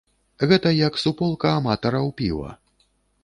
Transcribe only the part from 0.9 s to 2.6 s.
суполка аматараў піва.